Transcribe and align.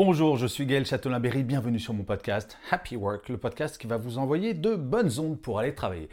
Bonjour, 0.00 0.36
je 0.36 0.46
suis 0.46 0.64
Gaël 0.64 0.86
Châtelain-Berry, 0.86 1.42
bienvenue 1.42 1.80
sur 1.80 1.92
mon 1.92 2.04
podcast 2.04 2.56
Happy 2.70 2.94
Work, 2.94 3.28
le 3.30 3.36
podcast 3.36 3.78
qui 3.78 3.88
va 3.88 3.96
vous 3.96 4.18
envoyer 4.18 4.54
de 4.54 4.76
bonnes 4.76 5.18
ondes 5.18 5.40
pour 5.40 5.58
aller 5.58 5.74
travailler. 5.74 6.08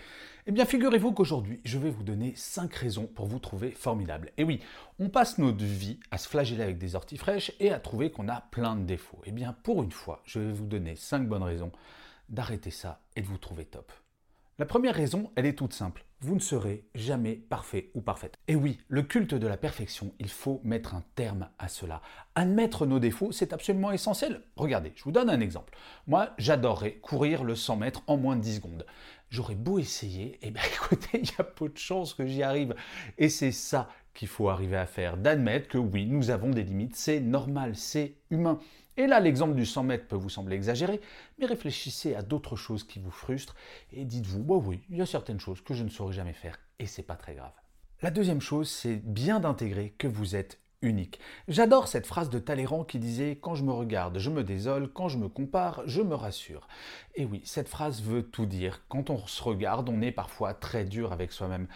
Eh 0.48 0.52
bien, 0.52 0.66
figurez-vous 0.66 1.12
qu'aujourd'hui, 1.12 1.62
je 1.64 1.78
vais 1.78 1.92
vous 1.92 2.02
donner 2.02 2.34
5 2.36 2.74
raisons 2.74 3.06
pour 3.06 3.28
vous 3.28 3.38
trouver 3.38 3.70
formidable. 3.70 4.32
Et 4.38 4.44
oui, 4.44 4.60
on 4.98 5.10
passe 5.10 5.38
notre 5.38 5.64
vie 5.64 6.00
à 6.10 6.18
se 6.18 6.28
flageller 6.28 6.64
avec 6.64 6.80
des 6.80 6.96
orties 6.96 7.18
fraîches 7.18 7.52
et 7.60 7.72
à 7.72 7.80
trouver 7.80 8.10
qu'on 8.10 8.28
a 8.28 8.42
plein 8.50 8.76
de 8.76 8.86
défauts. 8.86 9.22
Eh 9.26 9.32
bien, 9.32 9.56
pour 9.62 9.84
une 9.84 9.92
fois, 9.92 10.24
je 10.26 10.40
vais 10.40 10.52
vous 10.52 10.66
donner 10.66 10.96
5 10.96 11.28
bonnes 11.28 11.44
raisons 11.44 11.72
d'arrêter 12.28 12.72
ça 12.72 13.02
et 13.16 13.22
de 13.22 13.28
vous 13.28 13.38
trouver 13.38 13.66
top. 13.66 13.92
La 14.58 14.66
première 14.66 14.96
raison, 14.96 15.34
elle 15.36 15.48
est 15.48 15.58
toute 15.58 15.74
simple. 15.74 16.06
Vous 16.22 16.34
ne 16.34 16.40
serez 16.40 16.86
jamais 16.96 17.34
parfait 17.36 17.92
ou 17.94 18.00
parfaite. 18.00 18.40
Et 18.48 18.56
oui, 18.56 18.78
le 18.88 19.02
culte 19.02 19.36
de 19.36 19.48
la 19.48 19.58
perfection, 19.58 20.14
il 20.18 20.30
faut 20.30 20.62
mettre 20.64 20.96
un 20.96 21.04
terme 21.16 21.50
à 21.60 21.68
cela. 21.68 22.02
Admettre 22.36 22.86
nos 22.86 23.00
défauts, 23.00 23.34
c'est 23.34 23.52
absolument 23.52 23.92
essentiel. 23.92 24.44
Regardez, 24.56 24.94
je 24.96 25.04
vous 25.04 25.12
donne 25.12 25.30
un 25.30 25.42
exemple. 25.42 25.78
Moi, 26.08 26.30
j'adorerais 26.38 26.94
courir 26.94 27.44
le 27.44 27.54
100 27.54 27.76
mètres 27.76 28.02
en 28.08 28.16
moins 28.16 28.38
de 28.38 28.44
10 28.44 28.56
secondes. 28.56 28.86
J'aurais 29.30 29.56
beau 29.56 29.78
essayer, 29.78 30.40
et 30.42 30.52
bien 30.52 30.64
écoutez, 30.74 31.20
il 31.20 31.30
y 31.30 31.42
a 31.42 31.44
peu 31.44 31.68
de 31.68 31.78
chances 31.78 32.14
que 32.14 32.26
j'y 32.26 32.42
arrive. 32.42 32.76
Et 33.18 33.28
c'est 33.28 33.52
ça 33.52 33.90
qu'il 34.16 34.28
faut 34.28 34.50
arriver 34.50 34.78
à 34.78 34.88
faire, 34.88 35.18
d'admettre 35.18 35.68
que 35.68 35.78
oui, 35.78 36.08
nous 36.08 36.32
avons 36.32 36.50
des 36.50 36.64
limites, 36.64 36.96
c'est 36.96 37.20
normal, 37.20 37.76
c'est 37.76 38.16
humain. 38.32 38.60
Et 38.98 39.08
là, 39.08 39.20
l'exemple 39.20 39.56
du 39.56 39.66
100 39.66 39.84
mètres 39.84 40.08
peut 40.08 40.16
vous 40.16 40.30
sembler 40.30 40.56
exagéré, 40.56 41.02
mais 41.38 41.46
réfléchissez 41.46 42.16
à 42.16 42.22
d'autres 42.22 42.56
choses 42.56 42.84
qui 42.84 43.00
vous 43.00 43.12
frustrent 43.12 43.56
et 43.92 44.06
dites-vous, 44.06 44.44
bah 44.44 44.56
oui, 44.56 44.82
il 44.90 44.98
y 44.98 45.02
a 45.02 45.06
certaines 45.06 45.40
choses 45.40 45.62
que 45.62 45.74
je 45.74 45.84
ne 45.84 45.90
saurais 45.90 46.14
jamais 46.14 46.34
faire 46.34 46.58
et 46.80 46.88
c'est 46.88 47.04
pas 47.04 47.16
très 47.16 47.36
grave. 47.36 47.54
La 48.02 48.12
deuxième 48.12 48.42
chose, 48.42 48.70
c'est 48.70 48.98
bien 48.98 49.40
d'intégrer 49.40 49.94
que 49.98 50.08
vous 50.08 50.36
êtes 50.36 50.60
unique. 50.82 51.20
J'adore 51.48 51.88
cette 51.88 52.06
phrase 52.06 52.30
de 52.30 52.40
Talleyrand 52.40 52.84
qui 52.84 53.00
disait 53.00 53.38
Quand 53.42 53.56
je 53.56 53.64
me 53.64 53.72
regarde, 53.72 54.20
je 54.20 54.30
me 54.30 54.44
désole, 54.44 54.92
quand 54.92 55.10
je 55.10 55.18
me 55.18 55.28
compare, 55.28 55.82
je 55.86 56.02
me 56.02 56.16
rassure. 56.16 56.68
Et 57.16 57.26
oui, 57.26 57.42
cette 57.46 57.70
phrase 57.70 58.02
veut 58.02 58.24
tout 58.24 58.46
dire. 58.46 58.82
Quand 58.88 59.10
on 59.10 59.26
se 59.26 59.42
regarde, 59.44 59.90
on 59.90 60.02
est 60.02 60.12
parfois 60.12 60.54
très 60.54 60.86
dur 60.86 61.12
avec 61.12 61.32
soi-même. 61.32 61.68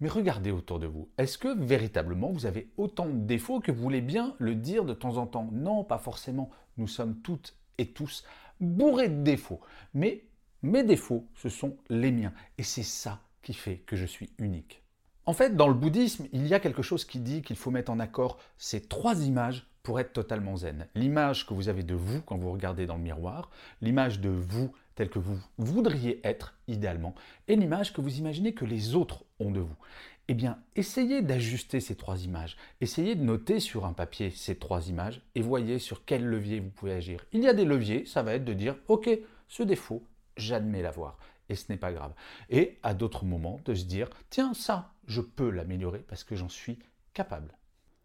Mais 0.00 0.08
regardez 0.08 0.50
autour 0.50 0.78
de 0.78 0.86
vous. 0.86 1.08
Est-ce 1.18 1.36
que 1.36 1.48
véritablement 1.48 2.30
vous 2.32 2.46
avez 2.46 2.70
autant 2.76 3.06
de 3.06 3.18
défauts 3.18 3.60
que 3.60 3.70
vous 3.70 3.82
voulez 3.82 4.00
bien 4.00 4.34
le 4.38 4.54
dire 4.54 4.84
de 4.84 4.94
temps 4.94 5.18
en 5.18 5.26
temps? 5.26 5.48
Non, 5.52 5.84
pas 5.84 5.98
forcément. 5.98 6.50
Nous 6.78 6.88
sommes 6.88 7.20
toutes 7.20 7.54
et 7.78 7.92
tous 7.92 8.24
bourrés 8.60 9.08
de 9.08 9.22
défauts. 9.22 9.60
Mais 9.92 10.24
mes 10.62 10.84
défauts, 10.84 11.26
ce 11.34 11.48
sont 11.48 11.76
les 11.88 12.12
miens. 12.12 12.32
Et 12.58 12.62
c'est 12.62 12.82
ça 12.82 13.20
qui 13.42 13.52
fait 13.52 13.78
que 13.86 13.96
je 13.96 14.06
suis 14.06 14.30
unique. 14.38 14.82
En 15.26 15.32
fait, 15.32 15.54
dans 15.54 15.68
le 15.68 15.74
bouddhisme, 15.74 16.26
il 16.32 16.46
y 16.46 16.54
a 16.54 16.60
quelque 16.60 16.82
chose 16.82 17.04
qui 17.04 17.20
dit 17.20 17.42
qu'il 17.42 17.56
faut 17.56 17.70
mettre 17.70 17.92
en 17.92 18.00
accord 18.00 18.38
ces 18.56 18.80
trois 18.80 19.22
images 19.22 19.66
pour 19.82 20.00
être 20.00 20.12
totalement 20.12 20.56
zen. 20.56 20.86
L'image 20.94 21.46
que 21.46 21.54
vous 21.54 21.68
avez 21.68 21.82
de 21.82 21.94
vous 21.94 22.20
quand 22.22 22.36
vous 22.36 22.52
regardez 22.52 22.86
dans 22.86 22.96
le 22.96 23.02
miroir, 23.02 23.50
l'image 23.80 24.20
de 24.20 24.28
vous 24.28 24.72
tel 25.00 25.08
que 25.08 25.18
vous 25.18 25.38
voudriez 25.56 26.20
être 26.24 26.58
idéalement, 26.68 27.14
et 27.48 27.56
l'image 27.56 27.94
que 27.94 28.02
vous 28.02 28.18
imaginez 28.18 28.52
que 28.52 28.66
les 28.66 28.94
autres 28.94 29.24
ont 29.38 29.50
de 29.50 29.60
vous. 29.60 29.76
Eh 30.28 30.34
bien, 30.34 30.58
essayez 30.76 31.22
d'ajuster 31.22 31.80
ces 31.80 31.96
trois 31.96 32.22
images. 32.22 32.58
Essayez 32.82 33.14
de 33.14 33.24
noter 33.24 33.60
sur 33.60 33.86
un 33.86 33.94
papier 33.94 34.28
ces 34.28 34.56
trois 34.56 34.90
images 34.90 35.22
et 35.34 35.40
voyez 35.40 35.78
sur 35.78 36.04
quel 36.04 36.26
levier 36.26 36.60
vous 36.60 36.68
pouvez 36.68 36.92
agir. 36.92 37.24
Il 37.32 37.40
y 37.40 37.48
a 37.48 37.54
des 37.54 37.64
leviers, 37.64 38.04
ça 38.04 38.22
va 38.22 38.34
être 38.34 38.44
de 38.44 38.52
dire, 38.52 38.76
ok, 38.88 39.08
ce 39.48 39.62
défaut, 39.62 40.02
j'admets 40.36 40.82
l'avoir 40.82 41.18
et 41.48 41.54
ce 41.54 41.72
n'est 41.72 41.78
pas 41.78 41.94
grave. 41.94 42.12
Et 42.50 42.76
à 42.82 42.92
d'autres 42.92 43.24
moments, 43.24 43.58
de 43.64 43.72
se 43.72 43.86
dire, 43.86 44.10
tiens, 44.28 44.52
ça, 44.52 44.92
je 45.06 45.22
peux 45.22 45.48
l'améliorer 45.48 46.00
parce 46.00 46.24
que 46.24 46.36
j'en 46.36 46.50
suis 46.50 46.78
capable. 47.14 47.56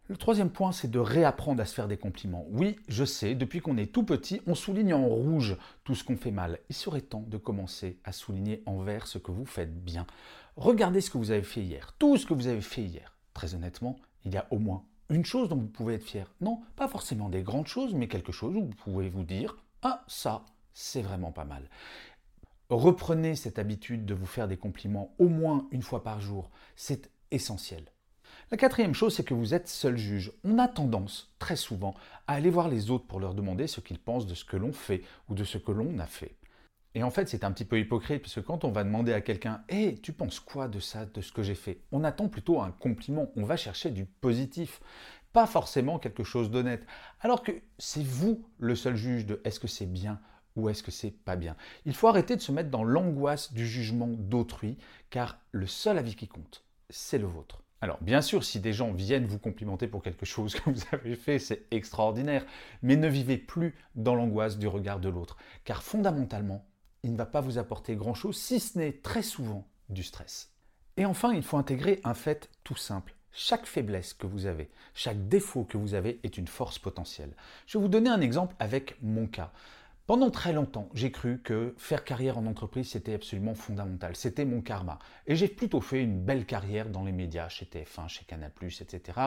Le 0.08 0.16
troisième 0.16 0.50
point, 0.50 0.70
c'est 0.70 0.90
de 0.90 1.00
réapprendre 1.00 1.60
à 1.60 1.64
se 1.64 1.74
faire 1.74 1.88
des 1.88 1.96
compliments. 1.96 2.46
Oui, 2.50 2.78
je 2.86 3.04
sais, 3.04 3.34
depuis 3.34 3.60
qu'on 3.60 3.76
est 3.76 3.92
tout 3.92 4.04
petit, 4.04 4.40
on 4.46 4.54
souligne 4.54 4.94
en 4.94 5.04
rouge 5.04 5.56
tout 5.82 5.96
ce 5.96 6.04
qu'on 6.04 6.16
fait 6.16 6.30
mal. 6.30 6.60
Il 6.68 6.76
serait 6.76 7.00
temps 7.00 7.24
de 7.26 7.36
commencer 7.36 7.98
à 8.04 8.12
souligner 8.12 8.62
en 8.66 8.78
vert 8.82 9.08
ce 9.08 9.18
que 9.18 9.32
vous 9.32 9.44
faites 9.44 9.82
bien. 9.82 10.06
Regardez 10.54 11.00
ce 11.00 11.10
que 11.10 11.18
vous 11.18 11.32
avez 11.32 11.42
fait 11.42 11.62
hier, 11.62 11.92
tout 11.98 12.16
ce 12.18 12.24
que 12.24 12.34
vous 12.34 12.46
avez 12.46 12.60
fait 12.60 12.82
hier. 12.82 13.16
Très 13.34 13.56
honnêtement, 13.56 13.96
il 14.24 14.32
y 14.32 14.36
a 14.36 14.46
au 14.52 14.60
moins 14.60 14.84
une 15.08 15.24
chose 15.24 15.48
dont 15.48 15.56
vous 15.56 15.66
pouvez 15.66 15.94
être 15.94 16.04
fier. 16.04 16.32
Non, 16.40 16.60
pas 16.76 16.86
forcément 16.86 17.28
des 17.28 17.42
grandes 17.42 17.66
choses, 17.66 17.92
mais 17.92 18.06
quelque 18.06 18.32
chose 18.32 18.54
où 18.54 18.62
vous 18.62 18.76
pouvez 18.76 19.08
vous 19.08 19.24
dire, 19.24 19.56
ah, 19.82 20.04
ça, 20.06 20.44
c'est 20.72 21.02
vraiment 21.02 21.32
pas 21.32 21.44
mal. 21.44 21.68
Reprenez 22.70 23.34
cette 23.34 23.58
habitude 23.58 24.06
de 24.06 24.14
vous 24.14 24.26
faire 24.26 24.46
des 24.46 24.56
compliments 24.56 25.16
au 25.18 25.28
moins 25.28 25.66
une 25.72 25.82
fois 25.82 26.04
par 26.04 26.20
jour. 26.20 26.50
C'est 26.76 27.10
essentiel. 27.32 27.90
La 28.50 28.56
quatrième 28.56 28.94
chose, 28.94 29.14
c'est 29.14 29.24
que 29.24 29.34
vous 29.34 29.54
êtes 29.54 29.68
seul 29.68 29.96
juge. 29.96 30.32
On 30.44 30.58
a 30.58 30.68
tendance, 30.68 31.34
très 31.38 31.56
souvent, 31.56 31.94
à 32.26 32.34
aller 32.34 32.50
voir 32.50 32.68
les 32.68 32.90
autres 32.90 33.06
pour 33.06 33.20
leur 33.20 33.34
demander 33.34 33.66
ce 33.66 33.80
qu'ils 33.80 33.98
pensent 33.98 34.26
de 34.26 34.34
ce 34.34 34.44
que 34.44 34.56
l'on 34.56 34.72
fait 34.72 35.02
ou 35.28 35.34
de 35.34 35.44
ce 35.44 35.58
que 35.58 35.72
l'on 35.72 35.98
a 35.98 36.06
fait. 36.06 36.36
Et 36.94 37.02
en 37.02 37.10
fait, 37.10 37.28
c'est 37.28 37.44
un 37.44 37.52
petit 37.52 37.66
peu 37.66 37.78
hypocrite, 37.78 38.22
parce 38.22 38.36
que 38.36 38.40
quand 38.40 38.64
on 38.64 38.70
va 38.70 38.82
demander 38.82 39.12
à 39.12 39.20
quelqu'un 39.20 39.62
Hé, 39.68 39.98
tu 40.00 40.12
penses 40.12 40.40
quoi 40.40 40.66
de 40.66 40.80
ça, 40.80 41.04
de 41.04 41.20
ce 41.20 41.30
que 41.30 41.42
j'ai 41.42 41.54
fait? 41.54 41.82
On 41.92 42.04
attend 42.04 42.28
plutôt 42.28 42.62
un 42.62 42.70
compliment, 42.70 43.30
on 43.36 43.44
va 43.44 43.58
chercher 43.58 43.90
du 43.90 44.06
positif, 44.06 44.80
pas 45.34 45.46
forcément 45.46 45.98
quelque 45.98 46.24
chose 46.24 46.50
d'honnête. 46.50 46.86
Alors 47.20 47.42
que 47.42 47.52
c'est 47.76 48.02
vous 48.02 48.48
le 48.58 48.74
seul 48.74 48.96
juge 48.96 49.26
de 49.26 49.42
est-ce 49.44 49.60
que 49.60 49.68
c'est 49.68 49.84
bien 49.84 50.20
ou 50.54 50.70
est-ce 50.70 50.82
que 50.82 50.90
c'est 50.90 51.10
pas 51.10 51.36
bien? 51.36 51.54
Il 51.84 51.94
faut 51.94 52.08
arrêter 52.08 52.34
de 52.34 52.40
se 52.40 52.50
mettre 52.50 52.70
dans 52.70 52.84
l'angoisse 52.84 53.52
du 53.52 53.66
jugement 53.66 54.08
d'autrui, 54.08 54.78
car 55.10 55.38
le 55.52 55.66
seul 55.66 55.98
avis 55.98 56.16
qui 56.16 56.28
compte, 56.28 56.64
c'est 56.88 57.18
le 57.18 57.26
vôtre. 57.26 57.60
Alors 57.80 57.98
bien 58.00 58.22
sûr, 58.22 58.44
si 58.44 58.60
des 58.60 58.72
gens 58.72 58.92
viennent 58.92 59.26
vous 59.26 59.38
complimenter 59.38 59.86
pour 59.86 60.02
quelque 60.02 60.24
chose 60.24 60.54
que 60.54 60.70
vous 60.70 60.80
avez 60.92 61.14
fait, 61.14 61.38
c'est 61.38 61.66
extraordinaire, 61.70 62.46
mais 62.82 62.96
ne 62.96 63.08
vivez 63.08 63.36
plus 63.36 63.74
dans 63.94 64.14
l'angoisse 64.14 64.58
du 64.58 64.66
regard 64.66 64.98
de 64.98 65.08
l'autre, 65.08 65.36
car 65.64 65.82
fondamentalement, 65.82 66.64
il 67.02 67.12
ne 67.12 67.18
va 67.18 67.26
pas 67.26 67.40
vous 67.40 67.58
apporter 67.58 67.94
grand-chose, 67.94 68.36
si 68.36 68.60
ce 68.60 68.78
n'est 68.78 68.92
très 68.92 69.22
souvent 69.22 69.68
du 69.90 70.02
stress. 70.02 70.52
Et 70.96 71.04
enfin, 71.04 71.34
il 71.34 71.42
faut 71.42 71.58
intégrer 71.58 72.00
un 72.04 72.14
fait 72.14 72.50
tout 72.64 72.76
simple. 72.76 73.14
Chaque 73.30 73.66
faiblesse 73.66 74.14
que 74.14 74.26
vous 74.26 74.46
avez, 74.46 74.70
chaque 74.94 75.28
défaut 75.28 75.64
que 75.64 75.76
vous 75.76 75.92
avez 75.92 76.18
est 76.22 76.38
une 76.38 76.48
force 76.48 76.78
potentielle. 76.78 77.34
Je 77.66 77.76
vais 77.76 77.82
vous 77.82 77.90
donner 77.90 78.08
un 78.08 78.22
exemple 78.22 78.56
avec 78.58 78.96
mon 79.02 79.26
cas. 79.26 79.52
Pendant 80.06 80.30
très 80.30 80.52
longtemps, 80.52 80.88
j'ai 80.94 81.10
cru 81.10 81.40
que 81.42 81.74
faire 81.78 82.04
carrière 82.04 82.38
en 82.38 82.46
entreprise, 82.46 82.90
c'était 82.90 83.14
absolument 83.14 83.56
fondamental. 83.56 84.14
C'était 84.14 84.44
mon 84.44 84.60
karma. 84.60 85.00
Et 85.26 85.34
j'ai 85.34 85.48
plutôt 85.48 85.80
fait 85.80 86.00
une 86.00 86.20
belle 86.20 86.46
carrière 86.46 86.90
dans 86.90 87.02
les 87.02 87.10
médias, 87.10 87.48
chez 87.48 87.66
TF1, 87.66 88.06
chez 88.06 88.24
Canal+, 88.24 88.52
etc., 88.62 89.18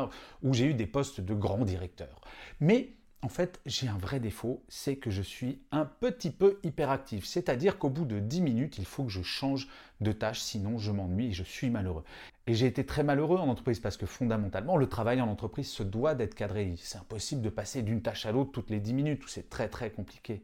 où 0.41 0.53
j'ai 0.53 0.67
eu 0.67 0.73
des 0.73 0.87
postes 0.87 1.19
de 1.19 1.33
grands 1.33 1.65
directeurs. 1.65 2.21
Mais 2.61 2.93
en 3.21 3.27
fait, 3.27 3.59
j'ai 3.65 3.89
un 3.89 3.97
vrai 3.97 4.21
défaut, 4.21 4.63
c'est 4.69 4.95
que 4.95 5.11
je 5.11 5.21
suis 5.21 5.59
un 5.73 5.83
petit 5.83 6.31
peu 6.31 6.61
hyperactif. 6.63 7.25
C'est-à-dire 7.25 7.77
qu'au 7.77 7.89
bout 7.89 8.05
de 8.05 8.19
10 8.19 8.39
minutes, 8.39 8.77
il 8.77 8.85
faut 8.85 9.03
que 9.03 9.11
je 9.11 9.21
change 9.21 9.67
de 9.99 10.13
tâche, 10.13 10.39
sinon 10.39 10.77
je 10.77 10.93
m'ennuie 10.93 11.27
et 11.27 11.33
je 11.33 11.43
suis 11.43 11.69
malheureux. 11.69 12.05
Et 12.47 12.53
j'ai 12.53 12.67
été 12.67 12.85
très 12.85 13.03
malheureux 13.03 13.37
en 13.37 13.49
entreprise 13.49 13.81
parce 13.81 13.97
que 13.97 14.05
fondamentalement, 14.05 14.77
le 14.77 14.87
travail 14.87 15.19
en 15.19 15.27
entreprise 15.27 15.69
se 15.69 15.83
doit 15.83 16.15
d'être 16.15 16.35
cadré. 16.35 16.75
C'est 16.77 16.99
impossible 16.99 17.41
de 17.41 17.49
passer 17.49 17.81
d'une 17.81 18.01
tâche 18.01 18.25
à 18.25 18.31
l'autre 18.31 18.53
toutes 18.53 18.69
les 18.69 18.79
10 18.79 18.93
minutes, 18.93 19.23
c'est 19.27 19.49
très 19.49 19.67
très 19.67 19.91
compliqué. 19.91 20.41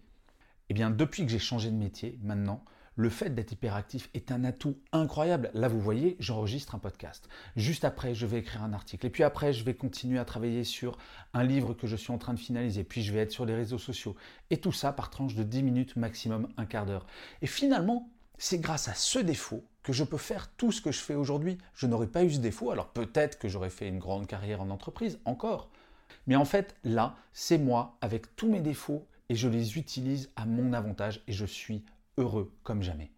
Eh 0.70 0.74
bien, 0.74 0.90
depuis 0.90 1.26
que 1.26 1.32
j'ai 1.32 1.40
changé 1.40 1.70
de 1.70 1.76
métier, 1.76 2.18
maintenant, 2.24 2.64
le 2.96 3.10
fait 3.10 3.30
d'être 3.30 3.52
hyperactif 3.52 4.10
est 4.14 4.32
un 4.32 4.46
atout 4.46 4.78
incroyable. 4.94 5.52
Là, 5.54 5.68
vous 5.68 5.82
voyez, 5.82 6.16
j'enregistre 6.20 6.76
un 6.76 6.80
podcast. 6.80 7.28
Juste 7.58 7.84
après, 7.84 8.16
je 8.16 8.26
vais 8.26 8.40
écrire 8.40 8.64
un 8.64 8.74
article. 8.74 9.06
Et 9.06 9.10
puis 9.10 9.24
après, 9.24 9.52
je 9.52 9.64
vais 9.66 9.74
continuer 9.74 10.18
à 10.18 10.26
travailler 10.26 10.64
sur 10.64 10.98
un 11.34 11.44
livre 11.44 11.74
que 11.74 11.88
je 11.88 11.96
suis 11.98 12.14
en 12.14 12.18
train 12.18 12.34
de 12.34 12.40
finaliser. 12.40 12.84
Puis 12.86 13.04
je 13.04 13.12
vais 13.12 13.20
être 13.20 13.32
sur 13.32 13.46
les 13.46 13.54
réseaux 13.54 13.78
sociaux. 13.78 14.16
Et 14.50 14.58
tout 14.58 14.72
ça 14.72 14.94
par 14.94 15.10
tranche 15.10 15.36
de 15.36 15.44
10 15.44 15.64
minutes, 15.64 15.96
maximum 15.98 16.48
un 16.58 16.66
quart 16.66 16.86
d'heure. 16.86 17.06
Et 17.42 17.48
finalement, 17.48 18.10
c'est 18.38 18.60
grâce 18.60 18.88
à 18.88 18.94
ce 18.94 19.20
défaut 19.20 19.64
que 19.84 19.94
je 19.94 20.04
peux 20.04 20.18
faire 20.18 20.50
tout 20.56 20.72
ce 20.72 20.82
que 20.82 20.92
je 20.92 21.00
fais 21.00 21.16
aujourd'hui. 21.16 21.58
Je 21.76 21.88
n'aurais 21.88 22.08
pas 22.08 22.24
eu 22.24 22.32
ce 22.32 22.40
défaut, 22.40 22.72
alors 22.72 22.88
peut-être 22.88 23.38
que 23.38 23.48
j'aurais 23.48 23.70
fait 23.70 23.88
une 23.88 24.00
grande 24.00 24.26
carrière 24.26 24.62
en 24.62 24.70
entreprise, 24.70 25.20
encore. 25.26 25.70
Mais 26.28 26.36
en 26.36 26.46
fait, 26.46 26.76
là, 26.84 27.16
c'est 27.34 27.58
moi, 27.58 27.98
avec 28.02 28.36
tous 28.36 28.50
mes 28.50 28.62
défauts 28.62 29.06
et 29.30 29.36
je 29.36 29.48
les 29.48 29.78
utilise 29.78 30.32
à 30.36 30.46
mon 30.46 30.74
avantage 30.74 31.24
et 31.28 31.32
je 31.32 31.46
suis 31.46 31.84
heureux 32.18 32.54
comme 32.64 32.82
jamais. 32.84 33.12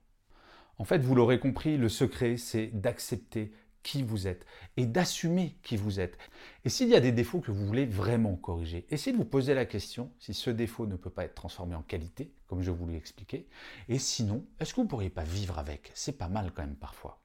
En 0.78 0.84
fait, 0.84 1.00
vous 1.00 1.16
l'aurez 1.16 1.40
compris, 1.40 1.78
le 1.78 1.90
secret, 1.90 2.38
c'est 2.38 2.68
d'accepter 2.68 3.52
qui 3.84 4.04
vous 4.04 4.28
êtes 4.28 4.46
et 4.76 4.86
d'assumer 4.86 5.58
qui 5.64 5.78
vous 5.78 6.00
êtes. 6.00 6.18
Et 6.66 6.70
s'il 6.70 6.90
y 6.90 6.96
a 6.96 7.00
des 7.00 7.14
défauts 7.14 7.40
que 7.40 7.52
vous 7.52 7.66
voulez 7.66 7.86
vraiment 7.86 8.36
corriger, 8.36 8.86
essayez 8.90 9.14
de 9.14 9.18
vous 9.18 9.26
poser 9.26 9.54
la 9.54 9.66
question 9.66 10.12
si 10.20 10.34
ce 10.34 10.50
défaut 10.50 10.86
ne 10.86 10.98
peut 10.98 11.10
pas 11.10 11.24
être 11.24 11.36
transformé 11.36 11.74
en 11.74 11.84
qualité, 11.84 12.34
comme 12.48 12.62
je 12.62 12.72
vous 12.72 12.86
l'ai 12.88 12.98
expliqué, 12.98 13.48
et 13.88 13.98
sinon, 13.98 14.46
est-ce 14.60 14.74
que 14.74 14.78
vous 14.78 14.84
ne 14.84 14.90
pourriez 14.90 15.10
pas 15.10 15.24
vivre 15.24 15.58
avec? 15.58 15.92
C'est 15.94 16.18
pas 16.18 16.28
mal 16.28 16.52
quand 16.54 16.64
même 16.64 16.76
parfois. 16.76 17.22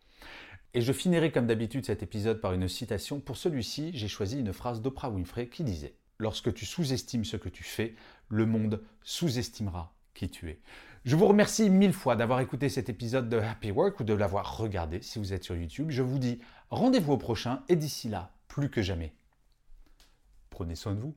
Et 0.74 0.80
je 0.80 0.92
finirai 0.92 1.32
comme 1.32 1.46
d'habitude 1.46 1.84
cet 1.84 2.02
épisode 2.02 2.40
par 2.40 2.54
une 2.54 2.68
citation. 2.68 3.20
Pour 3.20 3.36
celui-ci, 3.36 3.90
j'ai 3.92 4.08
choisi 4.08 4.38
une 4.38 4.52
phrase 4.52 4.80
d'Oprah 4.80 5.10
Winfrey 5.10 5.48
qui 5.48 5.64
disait 5.64 5.96
Lorsque 6.22 6.54
tu 6.54 6.66
sous-estimes 6.66 7.24
ce 7.24 7.36
que 7.36 7.48
tu 7.48 7.64
fais, 7.64 7.96
le 8.28 8.46
monde 8.46 8.80
sous-estimera 9.02 9.92
qui 10.14 10.30
tu 10.30 10.50
es. 10.50 10.60
Je 11.04 11.16
vous 11.16 11.26
remercie 11.26 11.68
mille 11.68 11.92
fois 11.92 12.14
d'avoir 12.14 12.38
écouté 12.38 12.68
cet 12.68 12.88
épisode 12.88 13.28
de 13.28 13.38
Happy 13.38 13.72
Work 13.72 13.98
ou 13.98 14.04
de 14.04 14.14
l'avoir 14.14 14.56
regardé 14.56 15.02
si 15.02 15.18
vous 15.18 15.32
êtes 15.32 15.42
sur 15.42 15.56
YouTube. 15.56 15.90
Je 15.90 16.00
vous 16.00 16.20
dis 16.20 16.38
rendez-vous 16.70 17.14
au 17.14 17.16
prochain 17.16 17.64
et 17.68 17.74
d'ici 17.74 18.08
là, 18.08 18.30
plus 18.46 18.70
que 18.70 18.82
jamais, 18.82 19.16
prenez 20.48 20.76
soin 20.76 20.94
de 20.94 21.00
vous. 21.00 21.16